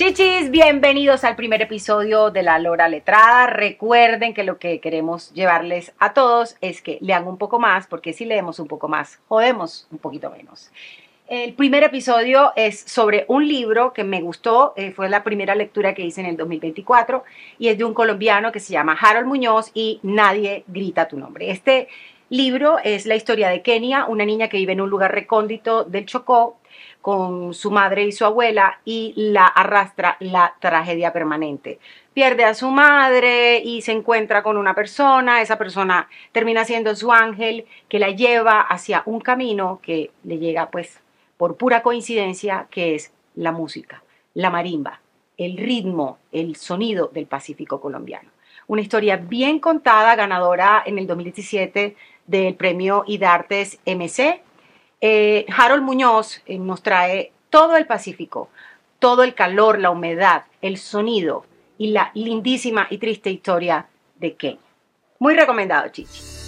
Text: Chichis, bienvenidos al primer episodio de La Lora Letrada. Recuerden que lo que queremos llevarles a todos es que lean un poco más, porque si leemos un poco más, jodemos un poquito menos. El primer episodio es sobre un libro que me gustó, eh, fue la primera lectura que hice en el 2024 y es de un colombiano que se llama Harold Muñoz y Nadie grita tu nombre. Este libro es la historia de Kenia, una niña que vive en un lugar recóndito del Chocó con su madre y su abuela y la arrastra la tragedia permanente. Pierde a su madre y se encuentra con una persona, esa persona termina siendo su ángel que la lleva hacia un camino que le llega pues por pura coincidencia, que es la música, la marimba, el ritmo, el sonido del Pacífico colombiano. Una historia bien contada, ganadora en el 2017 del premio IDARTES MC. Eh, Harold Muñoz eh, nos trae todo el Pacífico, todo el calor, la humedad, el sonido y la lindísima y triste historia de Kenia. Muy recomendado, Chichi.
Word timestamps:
Chichis, 0.00 0.50
bienvenidos 0.50 1.24
al 1.24 1.36
primer 1.36 1.60
episodio 1.60 2.30
de 2.30 2.42
La 2.42 2.58
Lora 2.58 2.88
Letrada. 2.88 3.48
Recuerden 3.48 4.32
que 4.32 4.44
lo 4.44 4.58
que 4.58 4.80
queremos 4.80 5.30
llevarles 5.34 5.92
a 5.98 6.14
todos 6.14 6.56
es 6.62 6.80
que 6.80 6.96
lean 7.02 7.28
un 7.28 7.36
poco 7.36 7.58
más, 7.58 7.86
porque 7.86 8.14
si 8.14 8.24
leemos 8.24 8.58
un 8.60 8.66
poco 8.66 8.88
más, 8.88 9.20
jodemos 9.28 9.86
un 9.90 9.98
poquito 9.98 10.30
menos. 10.30 10.70
El 11.28 11.52
primer 11.52 11.82
episodio 11.84 12.52
es 12.56 12.80
sobre 12.80 13.26
un 13.28 13.46
libro 13.46 13.92
que 13.92 14.02
me 14.02 14.22
gustó, 14.22 14.72
eh, 14.74 14.90
fue 14.90 15.10
la 15.10 15.22
primera 15.22 15.54
lectura 15.54 15.92
que 15.92 16.00
hice 16.00 16.22
en 16.22 16.28
el 16.28 16.38
2024 16.38 17.22
y 17.58 17.68
es 17.68 17.76
de 17.76 17.84
un 17.84 17.92
colombiano 17.92 18.52
que 18.52 18.60
se 18.60 18.72
llama 18.72 18.96
Harold 18.98 19.26
Muñoz 19.26 19.70
y 19.74 20.00
Nadie 20.02 20.64
grita 20.66 21.08
tu 21.08 21.18
nombre. 21.18 21.50
Este 21.50 21.88
libro 22.30 22.78
es 22.82 23.06
la 23.06 23.16
historia 23.16 23.48
de 23.48 23.60
Kenia, 23.60 24.06
una 24.06 24.24
niña 24.24 24.48
que 24.48 24.56
vive 24.56 24.72
en 24.72 24.80
un 24.80 24.88
lugar 24.88 25.12
recóndito 25.12 25.84
del 25.84 26.06
Chocó 26.06 26.56
con 27.02 27.54
su 27.54 27.70
madre 27.70 28.04
y 28.04 28.12
su 28.12 28.24
abuela 28.24 28.80
y 28.84 29.12
la 29.16 29.46
arrastra 29.46 30.16
la 30.20 30.54
tragedia 30.60 31.12
permanente. 31.12 31.78
Pierde 32.14 32.44
a 32.44 32.54
su 32.54 32.70
madre 32.70 33.60
y 33.64 33.82
se 33.82 33.92
encuentra 33.92 34.42
con 34.42 34.56
una 34.56 34.74
persona, 34.74 35.42
esa 35.42 35.58
persona 35.58 36.08
termina 36.32 36.64
siendo 36.64 36.94
su 36.94 37.12
ángel 37.12 37.66
que 37.88 37.98
la 37.98 38.10
lleva 38.10 38.60
hacia 38.60 39.02
un 39.06 39.20
camino 39.20 39.80
que 39.82 40.10
le 40.24 40.38
llega 40.38 40.70
pues 40.70 41.00
por 41.36 41.56
pura 41.56 41.82
coincidencia, 41.82 42.66
que 42.70 42.94
es 42.94 43.12
la 43.34 43.50
música, 43.50 44.02
la 44.34 44.50
marimba, 44.50 45.00
el 45.36 45.56
ritmo, 45.56 46.18
el 46.32 46.56
sonido 46.56 47.10
del 47.12 47.26
Pacífico 47.26 47.80
colombiano. 47.80 48.30
Una 48.70 48.82
historia 48.82 49.16
bien 49.16 49.58
contada, 49.58 50.14
ganadora 50.14 50.80
en 50.86 50.96
el 50.96 51.08
2017 51.08 51.96
del 52.28 52.54
premio 52.54 53.02
IDARTES 53.04 53.80
MC. 53.84 54.42
Eh, 55.00 55.44
Harold 55.56 55.82
Muñoz 55.82 56.40
eh, 56.46 56.56
nos 56.56 56.80
trae 56.80 57.32
todo 57.50 57.76
el 57.76 57.86
Pacífico, 57.86 58.48
todo 59.00 59.24
el 59.24 59.34
calor, 59.34 59.80
la 59.80 59.90
humedad, 59.90 60.44
el 60.62 60.76
sonido 60.76 61.44
y 61.78 61.88
la 61.88 62.12
lindísima 62.14 62.86
y 62.90 62.98
triste 62.98 63.32
historia 63.32 63.88
de 64.20 64.36
Kenia. 64.36 64.60
Muy 65.18 65.34
recomendado, 65.34 65.88
Chichi. 65.88 66.39